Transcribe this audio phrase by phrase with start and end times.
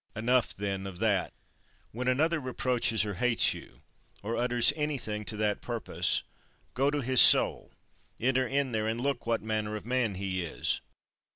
[0.15, 1.31] Enough then of that.
[1.91, 1.91] 27.
[1.91, 3.83] When another reproaches or hates you,
[4.23, 6.23] or utters anything to that purpose;
[6.73, 7.73] go to his soul;
[8.19, 10.81] enter in there; and look what manner of man he is.